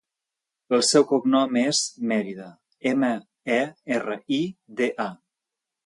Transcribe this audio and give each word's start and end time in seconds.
El 0.77 0.79
seu 0.87 1.05
cognom 1.11 1.59
és 1.63 1.83
Merida: 2.13 2.47
ema, 2.95 3.13
e, 3.61 3.61
erra, 3.99 4.21
i, 4.41 4.45
de, 4.81 4.93
a. 5.07 5.11